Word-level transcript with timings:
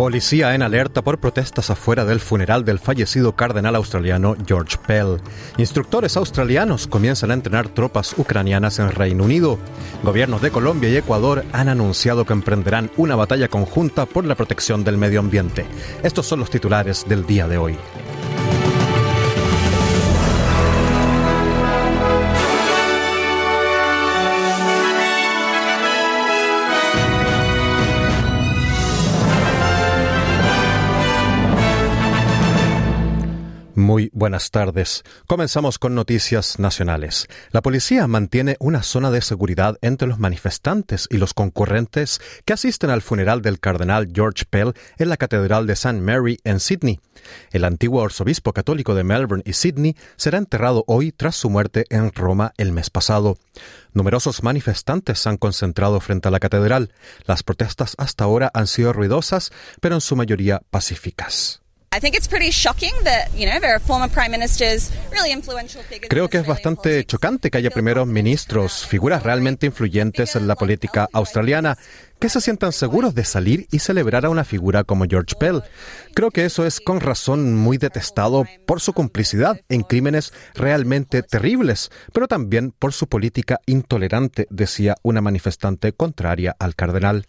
Policía 0.00 0.54
en 0.54 0.62
alerta 0.62 1.02
por 1.02 1.18
protestas 1.18 1.68
afuera 1.68 2.06
del 2.06 2.20
funeral 2.20 2.64
del 2.64 2.78
fallecido 2.78 3.36
cardenal 3.36 3.76
australiano 3.76 4.34
George 4.46 4.78
Pell. 4.86 5.18
Instructores 5.58 6.16
australianos 6.16 6.86
comienzan 6.86 7.30
a 7.30 7.34
entrenar 7.34 7.68
tropas 7.68 8.14
ucranianas 8.16 8.78
en 8.78 8.92
Reino 8.92 9.24
Unido. 9.24 9.58
Gobiernos 10.02 10.40
de 10.40 10.50
Colombia 10.50 10.88
y 10.88 10.96
Ecuador 10.96 11.44
han 11.52 11.68
anunciado 11.68 12.24
que 12.24 12.32
emprenderán 12.32 12.90
una 12.96 13.14
batalla 13.14 13.48
conjunta 13.48 14.06
por 14.06 14.24
la 14.24 14.36
protección 14.36 14.84
del 14.84 14.96
medio 14.96 15.20
ambiente. 15.20 15.66
Estos 16.02 16.24
son 16.24 16.40
los 16.40 16.48
titulares 16.48 17.06
del 17.06 17.26
día 17.26 17.46
de 17.46 17.58
hoy. 17.58 17.76
Buenas 34.12 34.50
tardes. 34.50 35.02
Comenzamos 35.26 35.78
con 35.78 35.94
noticias 35.94 36.58
nacionales. 36.58 37.26
La 37.50 37.60
policía 37.60 38.06
mantiene 38.06 38.56
una 38.58 38.82
zona 38.82 39.10
de 39.10 39.20
seguridad 39.20 39.76
entre 39.82 40.08
los 40.08 40.18
manifestantes 40.18 41.06
y 41.10 41.18
los 41.18 41.34
concurrentes 41.34 42.20
que 42.46 42.54
asisten 42.54 42.88
al 42.88 43.02
funeral 43.02 43.42
del 43.42 43.60
cardenal 43.60 44.08
George 44.14 44.44
Pell 44.48 44.72
en 44.96 45.08
la 45.08 45.18
Catedral 45.18 45.66
de 45.66 45.74
St. 45.74 46.00
Mary 46.00 46.38
en 46.44 46.60
Sydney. 46.60 47.00
El 47.50 47.64
antiguo 47.64 48.04
arzobispo 48.04 48.52
católico 48.52 48.94
de 48.94 49.04
Melbourne 49.04 49.42
y 49.44 49.52
Sydney 49.52 49.96
será 50.16 50.38
enterrado 50.38 50.84
hoy 50.86 51.12
tras 51.12 51.36
su 51.36 51.50
muerte 51.50 51.84
en 51.90 52.12
Roma 52.12 52.52
el 52.56 52.72
mes 52.72 52.88
pasado. 52.88 53.36
Numerosos 53.92 54.42
manifestantes 54.42 55.18
se 55.18 55.28
han 55.28 55.36
concentrado 55.36 56.00
frente 56.00 56.28
a 56.28 56.30
la 56.30 56.40
catedral. 56.40 56.92
Las 57.26 57.42
protestas 57.42 57.94
hasta 57.98 58.24
ahora 58.24 58.50
han 58.54 58.66
sido 58.66 58.92
ruidosas, 58.92 59.50
pero 59.80 59.96
en 59.96 60.00
su 60.00 60.16
mayoría 60.16 60.62
pacíficas. 60.70 61.60
Creo 66.08 66.28
que 66.28 66.38
es 66.38 66.46
bastante 66.46 67.04
chocante 67.04 67.50
que 67.50 67.58
haya 67.58 67.70
primeros 67.70 68.06
ministros, 68.06 68.86
figuras 68.86 69.24
realmente 69.24 69.66
influyentes 69.66 70.36
en 70.36 70.46
la 70.46 70.54
política 70.54 71.08
australiana, 71.12 71.76
que 72.20 72.28
se 72.28 72.40
sientan 72.40 72.70
seguros 72.70 73.16
de 73.16 73.24
salir 73.24 73.66
y 73.72 73.80
celebrar 73.80 74.24
a 74.24 74.30
una 74.30 74.44
figura 74.44 74.84
como 74.84 75.06
George 75.06 75.34
Pell. 75.34 75.64
Creo 76.14 76.30
que 76.30 76.44
eso 76.44 76.64
es 76.64 76.80
con 76.80 77.00
razón 77.00 77.56
muy 77.56 77.76
detestado 77.76 78.44
por 78.66 78.80
su 78.80 78.92
complicidad 78.92 79.60
en 79.68 79.82
crímenes 79.82 80.32
realmente 80.54 81.24
terribles, 81.24 81.90
pero 82.12 82.28
también 82.28 82.70
por 82.70 82.92
su 82.92 83.08
política 83.08 83.58
intolerante, 83.66 84.46
decía 84.48 84.94
una 85.02 85.22
manifestante 85.22 85.92
contraria 85.92 86.54
al 86.60 86.76
cardenal. 86.76 87.26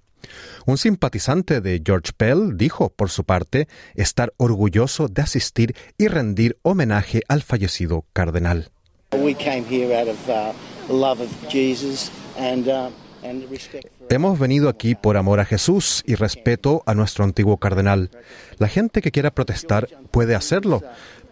Un 0.66 0.78
simpatizante 0.78 1.62
de 1.62 1.82
George 1.86 2.12
Pell 2.16 2.58
dijo, 2.58 2.90
por 2.90 3.10
su 3.10 3.24
parte, 3.24 3.68
estar 3.96 4.34
orgulloso 4.38 5.08
de 5.08 5.22
asistir 5.22 5.76
y 5.98 6.08
rendir 6.08 6.58
homenaje 6.62 7.22
al 7.28 7.42
fallecido 7.42 8.06
cardenal. 8.14 8.72
Hemos 14.10 14.40
venido 14.40 14.70
aquí 14.70 14.96
por 14.96 15.18
amor 15.18 15.40
a 15.40 15.46
Jesús 15.46 16.04
y 16.06 16.16
respeto 16.16 16.84
a 16.86 16.94
nuestro 16.94 17.24
antiguo 17.24 17.58
cardenal. 17.58 18.10
La 18.58 18.68
gente 18.68 19.02
que 19.02 19.12
quiera 19.12 19.32
protestar 19.32 19.88
puede 20.12 20.36
hacerlo, 20.36 20.82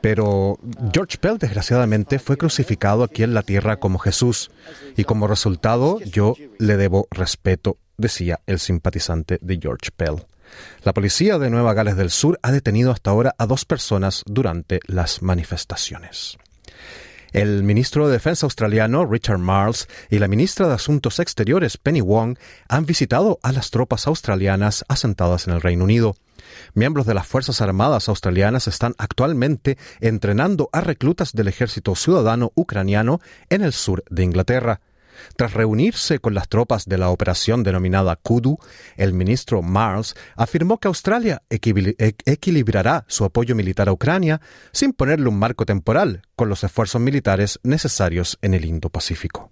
pero 0.02 0.58
George 0.94 1.18
Pell 1.18 1.38
desgraciadamente 1.38 2.20
fue 2.20 2.38
crucificado 2.38 3.04
aquí 3.04 3.24
en 3.24 3.34
la 3.34 3.44
tierra 3.44 3.78
como 3.78 4.00
Jesús 4.00 4.52
y 4.96 5.04
como 5.04 5.28
resultado 5.28 6.00
yo 6.02 6.36
le 6.58 6.78
debo 6.78 7.08
respeto 7.12 7.78
decía 8.00 8.40
el 8.48 8.60
simpatizante 8.60 9.38
de 9.42 9.60
George 9.62 9.92
Pell. 9.96 10.26
La 10.84 10.94
policía 10.94 11.38
de 11.38 11.50
Nueva 11.50 11.74
Gales 11.76 11.96
del 11.96 12.10
Sur 12.10 12.40
ha 12.42 12.52
detenido 12.52 12.92
hasta 12.92 13.12
ahora 13.12 13.36
a 13.38 13.46
dos 13.46 13.66
personas 13.66 14.24
durante 14.26 14.80
las 14.88 15.22
manifestaciones. 15.22 16.38
El 17.32 17.62
ministro 17.64 18.08
de 18.08 18.14
Defensa 18.14 18.48
australiano 18.48 19.06
Richard 19.06 19.38
Marles 19.38 19.88
y 20.10 20.18
la 20.18 20.28
ministra 20.28 20.68
de 20.68 20.74
Asuntos 20.74 21.20
Exteriores 21.20 21.78
Penny 21.78 22.02
Wong 22.02 22.38
han 22.68 22.88
visitado 22.88 23.40
a 23.44 23.52
las 23.52 23.70
tropas 23.70 24.08
australianas 24.08 24.84
asentadas 24.88 25.48
en 25.48 25.54
el 25.54 25.62
Reino 25.62 25.84
Unido. 25.84 26.16
Miembros 26.74 27.06
de 27.06 27.14
las 27.14 27.28
Fuerzas 27.28 27.62
Armadas 27.62 28.10
australianas 28.10 28.68
están 28.68 28.96
actualmente 28.98 29.78
entrenando 30.00 30.70
a 30.72 30.82
reclutas 30.82 31.34
del 31.34 31.48
ejército 31.48 31.94
ciudadano 31.96 32.52
ucraniano 32.56 33.22
en 33.50 33.62
el 33.62 33.74
sur 33.74 34.04
de 34.10 34.24
Inglaterra. 34.24 34.82
Tras 35.36 35.54
reunirse 35.54 36.20
con 36.20 36.34
las 36.34 36.50
tropas 36.50 36.86
de 36.86 36.98
la 36.98 37.10
operación 37.10 37.64
denominada 37.64 38.16
Kudu, 38.16 38.58
el 38.98 39.14
ministro 39.14 39.62
Mars 39.62 40.16
afirmó 40.36 40.80
que 40.80 40.88
Australia 40.88 41.42
equilibrará 41.50 43.06
su 43.08 43.26
apoyo 43.26 43.56
militar 43.56 43.90
a 43.90 43.94
Ucrania 43.94 44.42
sin 44.72 44.94
ponerle 44.94 45.30
un 45.30 45.40
marco 45.40 45.66
temporal 45.66 46.22
con 46.36 46.50
los 46.50 46.64
esfuerzos 46.64 47.02
militares 47.02 47.60
necesarios 47.64 48.38
en 48.42 48.54
el 48.54 48.66
Indo-Pacífico. 48.66 49.52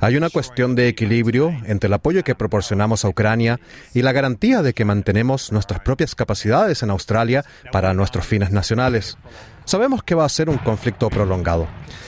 Hay 0.00 0.16
una 0.16 0.30
cuestión 0.30 0.76
de 0.76 0.86
equilibrio 0.86 1.48
entre 1.66 1.88
el 1.88 1.92
apoyo 1.92 2.22
que 2.22 2.36
proporcionamos 2.36 3.04
a 3.04 3.08
Ucrania 3.08 3.58
y 3.94 4.02
la 4.02 4.12
garantía 4.12 4.62
de 4.62 4.72
que 4.72 4.84
mantenemos 4.84 5.50
nuestras 5.50 5.80
propias 5.80 6.14
capacidades 6.14 6.84
en 6.84 6.90
Australia 6.90 7.44
para 7.72 7.94
nuestros 7.94 8.24
fines 8.24 8.52
nacionales. 8.52 9.18
Sabemos 9.64 10.04
que 10.04 10.14
va 10.14 10.24
a 10.24 10.28
ser 10.28 10.48
un 10.50 10.58
conflicto 10.58 11.10
prolongado. 11.10 11.66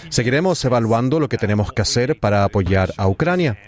Seguiremos 0.09 0.65
evaluando 0.65 1.19
lo 1.19 1.29
que 1.29 1.37
tenemos 1.37 1.73
que 1.73 1.83
hacer 1.83 2.19
para 2.21 2.45
apoyar 2.45 2.93
a 2.97 3.09
Ucrania. 3.09 3.59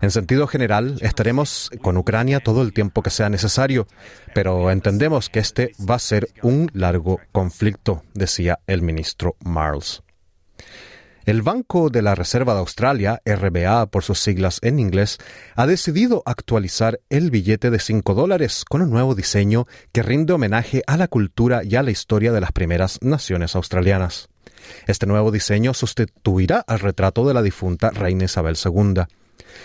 En 0.00 0.10
sentido 0.10 0.48
general, 0.48 0.98
estaremos 1.00 1.70
con 1.80 1.96
Ucrania 1.96 2.40
todo 2.40 2.62
el 2.62 2.72
tiempo 2.72 3.02
que 3.02 3.10
sea 3.10 3.28
necesario, 3.28 3.86
pero 4.34 4.72
entendemos 4.72 5.28
que 5.28 5.38
este 5.38 5.72
va 5.88 5.94
a 5.94 6.00
ser 6.00 6.28
un 6.42 6.68
largo 6.74 7.20
conflicto, 7.30 8.02
decía 8.12 8.58
el 8.66 8.82
ministro 8.82 9.36
Marles. 9.44 10.02
El 11.24 11.42
Banco 11.42 11.90
de 11.90 12.00
la 12.00 12.14
Reserva 12.14 12.54
de 12.54 12.60
Australia, 12.60 13.20
RBA 13.24 13.86
por 13.90 14.02
sus 14.02 14.18
siglas 14.18 14.60
en 14.62 14.78
inglés, 14.78 15.18
ha 15.56 15.66
decidido 15.66 16.22
actualizar 16.24 17.00
el 17.10 17.30
billete 17.30 17.70
de 17.70 17.78
5 17.78 18.14
dólares 18.14 18.64
con 18.68 18.80
un 18.80 18.90
nuevo 18.90 19.14
diseño 19.14 19.66
que 19.92 20.02
rinde 20.02 20.32
homenaje 20.32 20.82
a 20.86 20.96
la 20.96 21.08
cultura 21.08 21.62
y 21.64 21.76
a 21.76 21.82
la 21.82 21.90
historia 21.90 22.32
de 22.32 22.40
las 22.40 22.52
primeras 22.52 22.98
naciones 23.02 23.54
australianas. 23.56 24.28
Este 24.86 25.06
nuevo 25.06 25.30
diseño 25.30 25.74
sustituirá 25.74 26.64
al 26.66 26.80
retrato 26.80 27.26
de 27.26 27.34
la 27.34 27.42
difunta 27.42 27.90
reina 27.90 28.24
Isabel 28.24 28.56
II. 28.62 29.02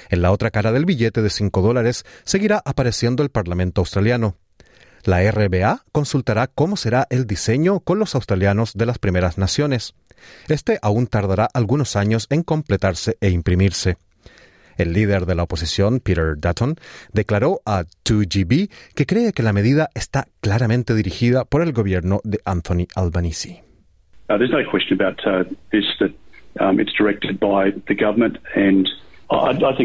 En 0.10 0.22
la 0.22 0.32
otra 0.32 0.52
cara 0.52 0.72
del 0.72 0.86
billete 0.86 1.22
de 1.22 1.30
5 1.30 1.62
dólares 1.62 2.06
seguirá 2.24 2.62
apareciendo 2.66 3.24
el 3.24 3.30
Parlamento 3.30 3.82
australiano. 3.82 4.38
La 5.04 5.30
RBA 5.30 5.84
consultará 5.92 6.48
cómo 6.48 6.78
será 6.78 7.08
el 7.10 7.28
diseño 7.28 7.82
con 7.82 8.00
los 8.00 8.16
australianos 8.16 8.74
de 8.74 8.86
las 8.86 9.00
primeras 9.00 9.38
naciones. 9.38 9.96
Este 10.48 10.80
aún 10.82 11.08
tardará 11.08 11.48
algunos 11.54 11.96
años 11.96 12.28
en 12.30 12.44
completarse 12.44 13.18
e 13.22 13.30
imprimirse. 13.30 13.98
El 14.78 14.94
líder 14.94 15.26
de 15.26 15.36
la 15.36 15.44
oposición, 15.44 16.00
Peter 16.00 16.36
Dutton, 16.38 16.76
declaró 17.12 17.62
a 17.66 17.84
2GB 18.06 18.70
que 18.96 19.06
cree 19.06 19.32
que 19.34 19.44
la 19.44 19.54
medida 19.54 19.90
está 19.94 20.26
claramente 20.42 20.96
dirigida 20.96 21.46
por 21.46 21.62
el 21.62 21.74
gobierno 21.74 22.22
de 22.24 22.40
Anthony 22.46 22.88
Albanese. 22.96 23.64
Uh, 24.30 24.38
no 29.54 29.76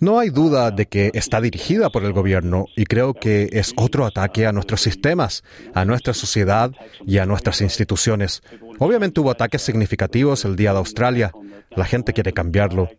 no 0.00 0.18
hay 0.18 0.28
duda 0.28 0.70
de 0.70 0.86
que 0.86 1.10
está 1.14 1.40
dirigida 1.40 1.88
por 1.88 2.04
el 2.04 2.12
gobierno 2.12 2.66
y 2.76 2.84
creo 2.84 3.14
que 3.14 3.48
es 3.52 3.72
otro 3.76 4.04
ataque 4.04 4.46
a 4.46 4.52
nuestros 4.52 4.82
sistemas, 4.82 5.42
a 5.72 5.86
nuestra 5.86 6.12
sociedad 6.12 6.72
y 7.06 7.16
a 7.16 7.24
nuestras 7.24 7.62
instituciones. 7.62 8.42
Obviamente 8.78 9.20
hubo 9.20 9.30
ataques 9.30 9.62
significativos 9.62 10.44
el 10.44 10.56
Día 10.56 10.72
de 10.72 10.78
Australia. 10.78 11.32
La 11.70 11.86
gente 11.86 12.12
quiere 12.12 12.34
cambiarlo. 12.34 12.90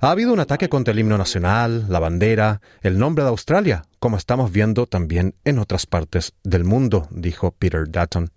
Ha 0.00 0.12
habido 0.12 0.32
un 0.32 0.40
ataque 0.40 0.70
contra 0.70 0.92
el 0.92 1.00
himno 1.00 1.18
nacional, 1.18 1.86
la 1.88 1.98
bandera, 1.98 2.62
el 2.82 2.98
nombre 2.98 3.24
de 3.24 3.30
Australia, 3.30 3.82
como 3.98 4.16
estamos 4.16 4.50
viendo 4.50 4.86
también 4.86 5.34
en 5.44 5.58
otras 5.58 5.86
partes 5.86 6.32
del 6.42 6.64
mundo, 6.64 7.06
dijo 7.10 7.50
Peter 7.50 7.84
Dutton. 7.86 8.30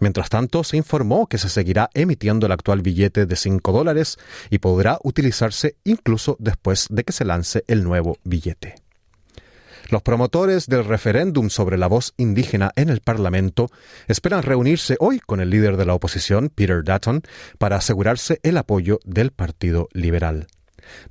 Mientras 0.00 0.28
tanto, 0.28 0.64
se 0.64 0.76
informó 0.76 1.26
que 1.26 1.38
se 1.38 1.48
seguirá 1.48 1.90
emitiendo 1.94 2.46
el 2.46 2.52
actual 2.52 2.82
billete 2.82 3.26
de 3.26 3.36
5 3.36 3.72
dólares 3.72 4.18
y 4.50 4.58
podrá 4.58 4.98
utilizarse 5.02 5.76
incluso 5.84 6.36
después 6.38 6.86
de 6.90 7.04
que 7.04 7.12
se 7.12 7.24
lance 7.24 7.64
el 7.66 7.84
nuevo 7.84 8.18
billete. 8.24 8.76
Los 9.90 10.02
promotores 10.02 10.66
del 10.66 10.84
referéndum 10.84 11.50
sobre 11.50 11.76
la 11.76 11.88
voz 11.88 12.14
indígena 12.16 12.72
en 12.74 12.88
el 12.88 13.00
Parlamento 13.00 13.70
esperan 14.08 14.42
reunirse 14.42 14.96
hoy 14.98 15.20
con 15.20 15.40
el 15.40 15.50
líder 15.50 15.76
de 15.76 15.84
la 15.84 15.94
oposición, 15.94 16.48
Peter 16.48 16.82
Dutton, 16.82 17.22
para 17.58 17.76
asegurarse 17.76 18.40
el 18.42 18.56
apoyo 18.56 18.98
del 19.04 19.30
Partido 19.30 19.88
Liberal. 19.92 20.46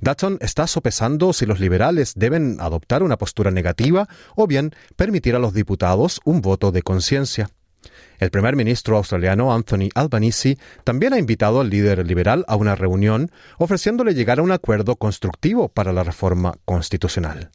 Dutton 0.00 0.38
está 0.40 0.66
sopesando 0.66 1.32
si 1.32 1.46
los 1.46 1.60
liberales 1.60 2.14
deben 2.16 2.58
adoptar 2.60 3.02
una 3.02 3.16
postura 3.16 3.50
negativa 3.50 4.08
o 4.36 4.46
bien 4.46 4.72
permitir 4.96 5.34
a 5.34 5.38
los 5.38 5.54
diputados 5.54 6.20
un 6.24 6.40
voto 6.40 6.72
de 6.72 6.82
conciencia. 6.82 7.50
El 8.18 8.30
primer 8.30 8.56
ministro 8.56 8.96
australiano 8.96 9.52
Anthony 9.52 9.88
Albanese 9.94 10.58
también 10.84 11.12
ha 11.12 11.18
invitado 11.18 11.60
al 11.60 11.70
líder 11.70 12.06
liberal 12.06 12.44
a 12.48 12.56
una 12.56 12.74
reunión 12.74 13.30
ofreciéndole 13.58 14.14
llegar 14.14 14.38
a 14.38 14.42
un 14.42 14.52
acuerdo 14.52 14.96
constructivo 14.96 15.68
para 15.68 15.92
la 15.92 16.04
reforma 16.04 16.54
constitucional. 16.64 17.50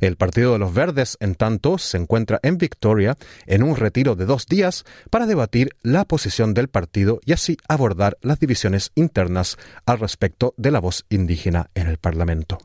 El 0.00 0.16
Partido 0.16 0.52
de 0.52 0.58
los 0.58 0.72
Verdes, 0.72 1.16
en 1.20 1.34
tanto, 1.34 1.78
se 1.78 1.96
encuentra 1.96 2.40
en 2.42 2.58
Victoria 2.58 3.16
en 3.46 3.62
un 3.62 3.76
retiro 3.76 4.14
de 4.14 4.26
dos 4.26 4.46
días 4.46 4.84
para 5.10 5.26
debatir 5.26 5.76
la 5.82 6.04
posición 6.04 6.54
del 6.54 6.68
partido 6.68 7.20
y 7.24 7.32
así 7.32 7.56
abordar 7.68 8.16
las 8.22 8.40
divisiones 8.40 8.92
internas 8.94 9.58
al 9.84 9.98
respecto 9.98 10.54
de 10.56 10.70
la 10.70 10.80
voz 10.80 11.04
indígena 11.08 11.70
en 11.74 11.88
el 11.88 11.98
Parlamento. 11.98 12.58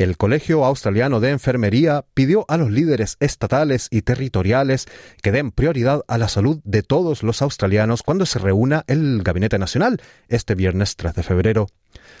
El 0.00 0.16
Colegio 0.16 0.64
Australiano 0.64 1.20
de 1.20 1.28
Enfermería 1.28 2.06
pidió 2.14 2.46
a 2.48 2.56
los 2.56 2.70
líderes 2.70 3.18
estatales 3.20 3.86
y 3.90 4.00
territoriales 4.00 4.86
que 5.20 5.30
den 5.30 5.50
prioridad 5.52 6.04
a 6.08 6.16
la 6.16 6.28
salud 6.28 6.58
de 6.64 6.82
todos 6.82 7.22
los 7.22 7.42
australianos 7.42 8.02
cuando 8.02 8.24
se 8.24 8.38
reúna 8.38 8.82
el 8.86 9.22
Gabinete 9.22 9.58
Nacional 9.58 10.00
este 10.28 10.54
viernes 10.54 10.96
3 10.96 11.12
de 11.16 11.22
febrero. 11.22 11.66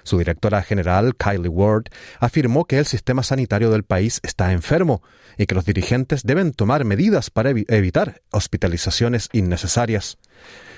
Su 0.02 0.18
directora 0.18 0.62
general, 0.62 1.16
Kylie 1.16 1.48
Ward, 1.48 1.84
afirmó 2.18 2.66
que 2.66 2.78
el 2.78 2.84
sistema 2.84 3.22
sanitario 3.22 3.70
del 3.70 3.84
país 3.84 4.20
está 4.24 4.52
enfermo 4.52 5.02
y 5.38 5.46
que 5.46 5.54
los 5.54 5.64
dirigentes 5.64 6.24
deben 6.24 6.52
tomar 6.52 6.84
medidas 6.84 7.30
para 7.30 7.48
evitar 7.48 8.20
hospitalizaciones 8.30 9.30
innecesarias. 9.32 10.18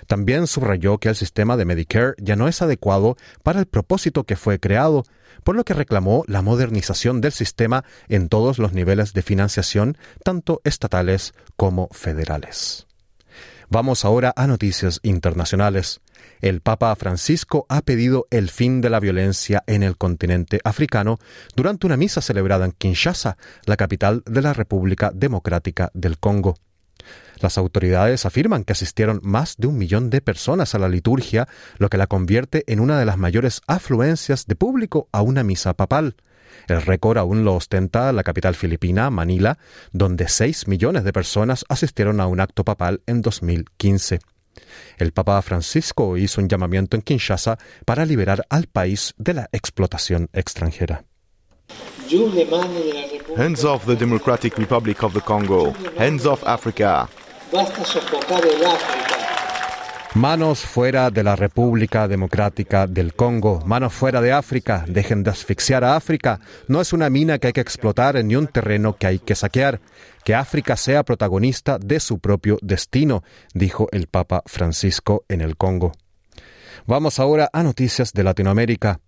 También 0.07 0.47
subrayó 0.47 0.99
que 0.99 1.09
el 1.09 1.17
sistema 1.17 1.57
de 1.57 1.65
Medicare 1.65 2.15
ya 2.19 2.37
no 2.37 2.49
es 2.49 2.63
adecuado 2.63 3.17
para 3.43 3.61
el 3.61 3.67
propósito 3.67 4.25
que 4.25 4.37
fue 4.37 4.59
creado, 4.59 5.05
por 5.45 5.57
lo 5.57 5.65
que 5.65 5.75
reclamó 5.75 6.25
la 6.27 6.43
modernización 6.43 7.21
del 7.21 7.33
sistema 7.33 7.85
en 8.09 8.29
todos 8.29 8.59
los 8.59 8.73
niveles 8.73 9.13
de 9.13 9.23
financiación, 9.23 9.97
tanto 10.25 10.61
estatales 10.65 11.35
como 11.57 11.89
federales. 11.93 12.87
Vamos 13.69 14.05
ahora 14.05 14.35
a 14.37 14.47
noticias 14.47 15.01
internacionales. 15.03 16.03
El 16.43 16.61
Papa 16.61 16.95
Francisco 16.95 17.65
ha 17.71 17.81
pedido 17.81 18.27
el 18.31 18.51
fin 18.51 18.83
de 18.83 18.91
la 18.91 19.01
violencia 19.01 19.65
en 19.67 19.83
el 19.83 19.97
continente 19.97 20.61
africano 20.63 21.19
durante 21.57 21.87
una 21.87 21.97
misa 21.97 22.21
celebrada 22.21 22.67
en 22.67 22.73
Kinshasa, 22.73 23.39
la 23.65 23.77
capital 23.77 24.23
de 24.27 24.43
la 24.43 24.53
República 24.53 25.11
Democrática 25.15 25.91
del 25.95 26.19
Congo. 26.19 26.57
Las 27.43 27.59
autoridades 27.59 28.25
afirman 28.25 28.63
que 28.63 28.73
asistieron 28.73 29.21
más 29.25 29.57
de 29.59 29.67
un 29.67 29.77
millón 29.77 30.11
de 30.11 30.21
personas 30.21 30.77
a 30.77 30.79
la 30.79 30.89
liturgia, 30.89 31.49
lo 31.79 31.91
que 31.91 31.99
la 31.99 32.07
convierte 32.07 32.63
en 32.69 32.79
una 32.79 33.01
de 33.01 33.05
las 33.05 33.19
mayores 33.19 33.63
afluencias 33.67 34.47
de 34.47 34.55
público 34.55 35.09
a 35.11 35.23
una 35.23 35.43
misa 35.43 35.75
papal. 35.75 36.15
El 36.69 36.81
récord 36.83 37.19
aún 37.19 37.45
lo 37.45 37.55
ostenta 37.55 38.13
la 38.13 38.23
capital 38.23 38.55
filipina, 38.55 39.11
Manila, 39.11 39.59
donde 39.91 40.29
6 40.29 40.69
millones 40.69 41.03
de 41.03 41.13
personas 41.13 41.65
asistieron 41.69 42.21
a 42.21 42.29
un 42.29 42.39
acto 42.39 42.65
papal 42.65 43.03
en 43.07 43.23
2015. 43.23 44.21
El 44.99 45.13
Papa 45.13 45.43
Francisco 45.43 46.17
hizo 46.17 46.41
un 46.41 46.49
llamamiento 46.49 46.97
en 46.97 47.03
Kinshasa 47.03 47.59
para 47.85 48.05
liberar 48.05 48.47
al 48.51 48.69
país 48.69 49.15
de 49.19 49.35
la 49.35 49.49
explotación 49.51 50.29
extranjera. 50.33 51.05
Hands 53.37 53.65
off 53.65 53.87
the 53.87 53.97
Democratic 53.97 54.59
Republic 54.59 55.03
of 55.03 55.15
the 55.15 55.21
Congo. 55.21 55.75
Hands 55.99 56.25
off 56.27 56.45
Africa. 56.45 57.09
Basta 57.53 57.85
sofocar 57.85 58.43
el 58.47 58.65
África. 58.65 59.13
Manos 60.15 60.61
fuera 60.61 61.11
de 61.11 61.23
la 61.23 61.37
República 61.37 62.09
Democrática 62.09 62.87
del 62.87 63.13
Congo, 63.13 63.63
manos 63.67 63.93
fuera 63.93 64.23
de 64.23 64.33
África, 64.33 64.85
dejen 64.89 65.23
de 65.23 65.31
asfixiar 65.31 65.85
a 65.85 65.97
África. 65.97 66.41
No 66.69 66.81
es 66.81 66.95
una 66.95 67.11
mina 67.11 67.39
que 67.39 67.49
hay 67.49 67.53
que 67.53 67.61
explotar 67.61 68.23
ni 68.25 68.37
un 68.37 68.47
terreno 68.47 68.97
que 68.97 69.07
hay 69.07 69.19
que 69.19 69.35
saquear. 69.35 69.81
Que 70.25 70.35
África 70.35 70.77
sea 70.77 71.03
protagonista 71.03 71.79
de 71.79 72.01
su 72.01 72.21
propio 72.21 72.59
destino, 72.63 73.23
dijo 73.53 73.89
el 73.93 74.07
Papa 74.07 74.43
Francisco 74.47 75.25
en 75.29 75.43
el 75.43 75.57
Congo. 75.57 75.93
Vamos 76.87 77.19
ahora 77.19 77.49
a 77.53 77.63
noticias 77.63 78.13
de 78.13 78.25
Latinoamérica. 78.25 79.01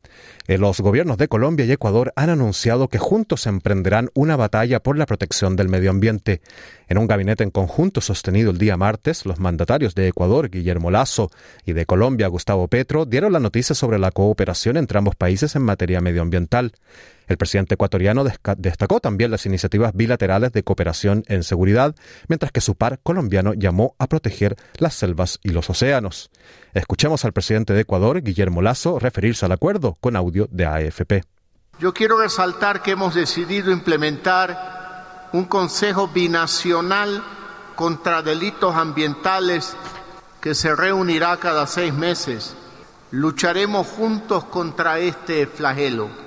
Eh, 0.47 0.59
los 0.59 0.81
gobiernos 0.81 1.17
de 1.17 1.29
Colombia 1.29 1.65
y 1.65 1.73
Ecuador 1.73 2.13
han 2.17 2.31
anunciado 2.31 2.89
que 2.89 2.99
juntos 2.99 3.47
emprenderán 3.47 4.11
una 4.15 4.37
batalla 4.37 4.81
por 4.81 4.99
la 4.99 5.07
protección 5.07 5.57
del 5.57 5.69
medio 5.69 5.91
ambiente. 5.91 6.41
En 6.89 6.99
un 6.99 7.07
gabinete 7.07 7.45
en 7.45 7.51
conjunto 7.51 8.01
sostenido 8.01 8.51
el 8.51 8.59
día 8.59 8.77
martes, 8.77 9.25
los 9.27 9.41
mandatarios 9.41 9.95
de 9.95 10.09
Ecuador, 10.09 10.51
Guillermo 10.51 10.91
Lazo, 10.91 11.31
y 11.65 11.73
de 11.73 11.87
Colombia, 11.87 12.29
Gustavo 12.29 12.69
Petro, 12.69 13.07
dieron 13.07 13.33
la 13.33 13.41
noticia 13.41 13.75
sobre 13.75 13.99
la 13.99 14.11
cooperación 14.11 14.77
entre 14.77 14.99
ambos 14.99 15.17
países 15.17 15.57
en 15.57 15.63
materia 15.63 16.01
medioambiental. 16.01 16.73
El 17.27 17.37
presidente 17.37 17.75
ecuatoriano 17.75 18.25
destacó 18.57 19.01
también 19.01 19.31
las 19.31 19.47
iniciativas 19.47 19.93
bilaterales 19.95 20.53
de 20.53 20.63
cooperación 20.63 21.25
en 21.29 21.43
seguridad, 21.43 21.95
mientras 22.29 22.53
que 22.53 22.61
su 22.61 22.75
par 22.75 23.01
colombiano 23.03 23.55
llamó 23.55 23.95
a 23.99 24.07
proteger 24.07 24.57
las 24.79 24.95
selvas 24.95 25.41
y 25.43 25.51
los 25.51 25.71
océanos. 25.71 26.31
Escuchemos 26.75 27.25
al 27.25 27.33
presidente 27.33 27.73
de 27.73 27.81
Ecuador, 27.81 28.23
Guillermo 28.23 28.63
Lazo, 28.63 28.99
referirse 28.99 29.47
al 29.47 29.53
acuerdo 29.53 29.97
con 30.01 30.17
audio 30.17 30.49
de 30.51 30.67
AFP. 30.67 31.23
Yo 31.81 31.93
quiero 31.93 32.19
resaltar 32.19 32.83
que 32.83 32.93
hemos 32.93 33.15
decidido 33.15 33.73
implementar 33.73 35.29
un 35.33 35.45
Consejo 35.47 36.09
Binacional 36.09 37.23
contra 37.75 38.23
Delitos 38.23 38.77
Ambientales 38.77 39.77
que 40.41 40.55
se 40.55 40.77
reunirá 40.77 41.37
cada 41.39 41.67
seis 41.67 41.93
meses. 41.93 42.55
Lucharemos 43.11 43.87
juntos 43.87 44.45
contra 44.45 44.99
este 44.99 45.47
flagelo. 45.47 46.24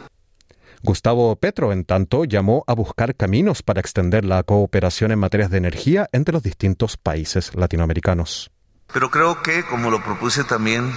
Gustavo 0.88 1.36
Petro, 1.36 1.74
en 1.74 1.84
tanto, 1.84 2.24
llamó 2.24 2.63
a 2.66 2.74
buscar 2.74 3.13
caminos 3.13 3.62
para 3.62 3.81
extender 3.81 4.24
la 4.24 4.42
cooperación 4.44 5.12
en 5.12 5.19
materias 5.19 5.50
de 5.50 5.57
energía 5.57 6.07
entre 6.13 6.31
los 6.31 6.44
distintos 6.44 6.95
países 6.95 7.54
latinoamericanos. 7.56 8.51
Pero 8.94 9.12
creo 9.12 9.44
que, 9.44 9.66
como 9.66 9.92
lo 9.92 10.01
propuse 10.01 10.45
también 10.45 10.89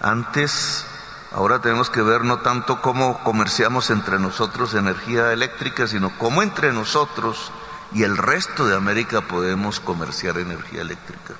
antes, 0.00 0.86
ahora 1.30 1.60
tenemos 1.60 1.90
que 1.90 2.00
ver 2.00 2.24
no 2.24 2.38
tanto 2.38 2.80
cómo 2.80 3.22
comerciamos 3.22 3.90
entre 3.90 4.18
nosotros 4.18 4.72
energía 4.72 5.30
eléctrica, 5.30 5.86
sino 5.86 6.10
cómo 6.16 6.42
entre 6.42 6.72
nosotros 6.72 7.52
y 7.92 8.04
el 8.04 8.16
resto 8.16 8.66
de 8.66 8.76
América 8.76 9.20
podemos 9.20 9.78
comerciar 9.78 10.38
energía 10.38 10.80
eléctrica. 10.80 11.34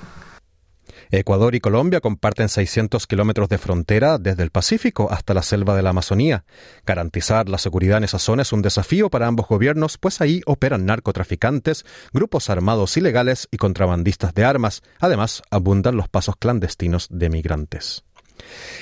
Ecuador 1.11 1.55
y 1.55 1.59
Colombia 1.59 2.01
comparten 2.01 2.49
600 2.49 3.07
kilómetros 3.07 3.49
de 3.49 3.57
frontera 3.57 4.19
desde 4.19 4.43
el 4.43 4.51
Pacífico 4.51 5.11
hasta 5.11 5.33
la 5.33 5.41
selva 5.41 5.75
de 5.75 5.81
la 5.81 5.89
Amazonía. 5.89 6.45
Garantizar 6.85 7.49
la 7.49 7.57
seguridad 7.57 7.97
en 7.97 8.03
esa 8.03 8.19
zona 8.19 8.43
es 8.43 8.53
un 8.53 8.61
desafío 8.61 9.09
para 9.09 9.27
ambos 9.27 9.47
gobiernos, 9.47 9.97
pues 9.97 10.21
ahí 10.21 10.41
operan 10.45 10.85
narcotraficantes, 10.85 11.85
grupos 12.13 12.49
armados 12.49 12.95
ilegales 12.97 13.47
y 13.51 13.57
contrabandistas 13.57 14.33
de 14.35 14.45
armas. 14.45 14.83
Además, 14.99 15.41
abundan 15.49 15.97
los 15.97 16.09
pasos 16.09 16.35
clandestinos 16.37 17.07
de 17.09 17.29
migrantes. 17.29 18.03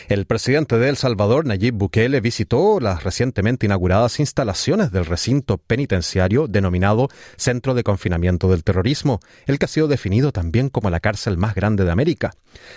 El 0.08 0.26
presidente 0.26 0.78
de 0.78 0.90
El 0.90 0.98
Salvador, 0.98 1.46
Nayib 1.46 1.74
Bukele, 1.74 2.22
visitó 2.22 2.80
las 2.80 3.04
recientemente 3.04 3.66
inauguradas 3.66 4.20
instalaciones 4.20 4.92
del 4.92 5.06
recinto 5.06 5.58
penitenciario 5.58 6.48
denominado 6.48 7.10
Centro 7.36 7.74
de 7.74 7.84
Confinamiento 7.84 8.50
del 8.50 8.64
Terrorismo, 8.64 9.20
el 9.46 9.60
que 9.60 9.66
ha 9.66 9.68
sido 9.68 9.88
definido 9.88 10.32
también 10.32 10.70
como 10.70 10.90
la 10.90 11.00
cárcel 11.00 11.38
más 11.38 11.56
grande 11.56 11.84
de 11.84 11.92
América. 11.92 12.32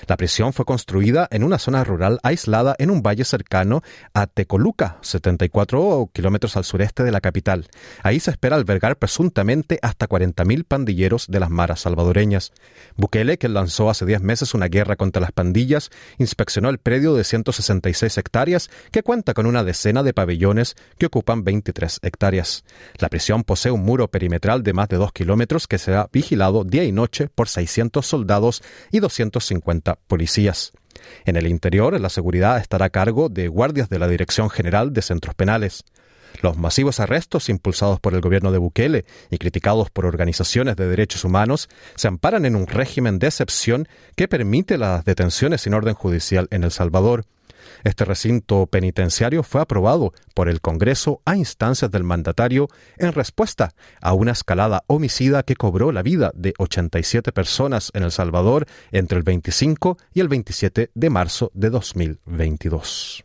La 0.07 0.17
prisión 0.17 0.53
fue 0.53 0.65
construida 0.65 1.29
en 1.31 1.45
una 1.45 1.59
zona 1.59 1.85
rural 1.85 2.19
aislada 2.23 2.75
en 2.79 2.91
un 2.91 3.03
valle 3.03 3.25
cercano 3.25 3.83
a 4.15 4.27
Tecoluca, 4.27 4.99
74 5.03 6.11
kilómetros 6.13 6.57
al 6.57 6.65
sureste 6.65 7.05
de 7.05 7.13
la 7.13 7.21
capital. 7.21 7.69
Ahí 8.03 8.21
se 8.21 8.31
espera 8.31 8.57
albergar 8.57 8.97
presuntamente 8.97 9.79
hasta 9.83 10.09
40.000 10.09 10.65
pandilleros 10.65 11.27
de 11.29 11.41
las 11.41 11.51
maras 11.51 11.81
salvadoreñas. 11.81 12.53
Bukele, 12.97 13.39
que 13.39 13.49
lanzó 13.49 13.91
hace 13.91 14.07
10 14.07 14.23
meses 14.23 14.55
una 14.55 14.67
guerra 14.67 14.97
contra 14.97 15.21
las 15.21 15.33
pandillas, 15.33 15.91
inspeccionó 16.19 16.70
el 16.71 16.79
predio 16.79 17.15
de 17.15 17.25
166 17.25 18.17
hectáreas 18.19 18.71
que 18.91 19.03
cuenta 19.03 19.35
con 19.35 19.47
una 19.47 19.65
decena 19.65 20.03
de 20.03 20.15
pabellones 20.15 20.77
que 20.99 21.07
ocupan 21.07 21.45
23 21.45 22.01
hectáreas. 22.03 22.65
La 22.99 23.09
prisión 23.09 23.45
posee 23.45 23.73
un 23.73 23.85
muro 23.85 24.09
perimetral 24.09 24.63
de 24.63 24.73
más 24.73 24.89
de 24.89 24.97
2 24.97 25.13
kilómetros 25.13 25.67
que 25.67 25.79
será 25.79 26.09
vigilado 26.13 26.65
día 26.65 26.85
y 26.85 26.93
noche 26.93 27.29
por 27.29 27.49
600 27.49 28.07
soldados 28.07 28.63
y 28.91 29.01
250 29.01 29.97
policías. 30.07 30.73
En 31.25 31.37
el 31.37 31.47
interior, 31.47 31.99
la 32.01 32.09
seguridad 32.09 32.59
estará 32.59 32.87
a 32.87 32.91
cargo 32.91 33.29
de 33.29 33.49
guardias 33.49 33.89
de 33.89 33.99
la 33.99 34.09
Dirección 34.09 34.51
General 34.51 34.93
de 34.93 35.03
Centros 35.03 35.35
Penales. 35.35 35.85
Los 36.43 36.57
masivos 36.57 37.01
arrestos 37.01 37.49
impulsados 37.49 38.01
por 38.01 38.15
el 38.15 38.21
gobierno 38.21 38.53
de 38.53 38.59
Bukele 38.59 39.05
y 39.31 39.39
criticados 39.39 39.91
por 39.91 40.07
organizaciones 40.07 40.77
de 40.77 40.89
derechos 40.89 41.25
humanos 41.25 41.69
se 41.97 42.09
amparan 42.09 42.45
en 42.45 42.57
un 42.57 42.67
régimen 42.67 43.19
de 43.19 43.29
excepción 43.29 43.89
que 44.17 44.29
permite 44.29 44.79
las 44.79 45.05
detenciones 45.05 45.63
sin 45.63 45.75
orden 45.75 45.95
judicial 45.95 46.49
en 46.51 46.65
El 46.65 46.71
Salvador. 46.71 47.25
Este 47.85 48.05
recinto 48.05 48.67
penitenciario 48.67 49.43
fue 49.43 49.61
aprobado 49.61 50.13
por 50.35 50.49
el 50.49 50.61
Congreso 50.61 51.23
a 51.25 51.37
instancias 51.37 51.91
del 51.91 52.05
mandatario 52.05 52.69
en 52.99 53.13
respuesta 53.13 53.75
a 54.01 54.13
una 54.13 54.33
escalada 54.33 54.85
homicida 54.87 55.43
que 55.43 55.57
cobró 55.57 55.93
la 55.93 56.03
vida 56.03 56.31
de 56.35 56.55
87 56.59 57.33
personas 57.33 57.91
en 57.95 58.03
El 58.03 58.13
Salvador 58.13 58.67
entre 58.93 59.19
el 59.19 59.25
25 59.25 59.99
y 60.13 60.21
el 60.21 60.29
27 60.29 60.91
de 60.95 61.11
marzo 61.11 61.51
de 61.55 61.71
2022. 61.71 63.25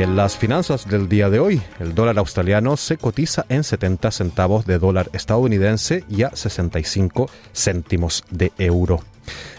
Y 0.00 0.02
en 0.02 0.16
las 0.16 0.34
finanzas 0.34 0.88
del 0.88 1.10
día 1.10 1.28
de 1.28 1.40
hoy, 1.40 1.60
el 1.78 1.94
dólar 1.94 2.18
australiano 2.18 2.78
se 2.78 2.96
cotiza 2.96 3.44
en 3.50 3.64
70 3.64 4.10
centavos 4.10 4.64
de 4.64 4.78
dólar 4.78 5.10
estadounidense 5.12 6.04
y 6.08 6.22
a 6.22 6.30
65 6.34 7.28
céntimos 7.52 8.24
de 8.30 8.50
euro. 8.56 9.02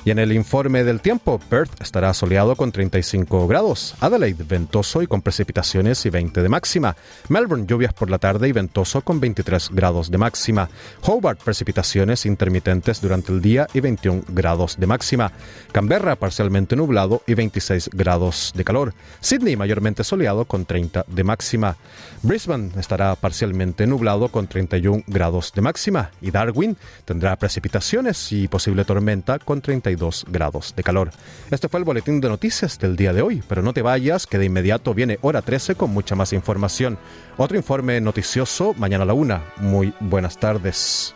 Y 0.04 0.10
en 0.10 0.18
el 0.18 0.32
informe 0.32 0.84
del 0.84 1.00
tiempo, 1.00 1.40
Perth 1.50 1.80
estará 1.80 2.12
soleado 2.16 2.56
con 2.56 2.72
35 2.72 3.48
grados, 3.48 3.94
Adelaide 4.00 4.44
ventoso 4.44 5.04
y 5.04 5.08
con 5.08 5.22
precipitaciones 5.22 6.04
y 6.08 6.10
20 6.10 6.42
de 6.42 6.50
máxima, 6.50 6.96
Melbourne 7.30 7.68
lluvias 7.68 7.94
por 7.94 8.10
la 8.10 8.18
tarde 8.18 8.48
y 8.48 8.51
ventoso 8.51 9.01
con 9.01 9.20
23 9.20 9.70
grados 9.72 10.10
de 10.10 10.18
máxima, 10.18 10.70
Hobart 11.04 11.40
precipitaciones 11.44 12.25
intermitentes 12.25 13.00
durante 13.00 13.32
el 13.32 13.42
día 13.42 13.68
y 13.75 13.80
21 13.80 14.24
grados 14.30 14.80
de 14.80 14.88
máxima, 14.88 15.32
Canberra 15.72 16.16
parcialmente 16.16 16.75
nublado 16.75 17.22
y 17.28 17.36
26 17.36 17.92
grados 17.94 18.54
de 18.56 18.63
calor, 18.63 18.96
Sydney 19.20 19.56
mayormente 19.56 20.04
soleado 20.04 20.46
con 20.46 20.66
30 20.66 21.06
de 21.08 21.24
máxima, 21.24 21.78
Brisbane 22.24 22.72
estará 22.80 23.16
parcialmente 23.16 23.86
nublado 23.86 24.30
con 24.30 24.48
31 24.48 25.04
grados 25.06 25.51
de 25.54 25.62
máxima 25.62 26.10
y 26.22 26.32
Darwin 26.32 26.75
tendrá 27.06 27.36
precipitaciones 27.36 28.32
y 28.32 28.48
posible 28.48 28.84
tormenta 28.84 29.38
con 29.62 29.82
32 29.82 30.25
grados 30.27 30.74
de 30.75 30.84
calor. 30.84 31.12
Este 31.50 31.70
fue 31.70 31.80
el 31.80 31.86
boletín 31.86 32.20
de 32.20 32.30
noticias 32.30 32.80
del 32.80 32.96
día 32.96 33.13
de 33.13 33.22
hoy, 33.22 33.44
pero 33.48 33.62
no 33.62 33.74
te 33.74 33.82
vayas, 33.82 34.25
que 34.25 34.38
de 34.38 34.46
inmediato 34.46 34.94
viene 34.94 35.20
hora 35.22 35.41
13 35.41 35.75
con 35.75 35.91
mucha 35.91 36.15
más 36.15 36.34
información. 36.34 36.98
Otro 37.38 37.58
informe 37.58 38.01
noticioso 38.01 38.74
mañana 38.74 39.03
a 39.03 39.08
la 39.08 39.13
una. 39.13 39.44
Muy 39.58 39.94
buenas 40.00 40.38
tardes. 40.38 41.13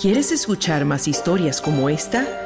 ¿Quieres 0.00 0.30
escuchar 0.30 0.84
más 0.84 1.08
historias 1.08 1.60
como 1.60 1.88
esta? 1.88 2.45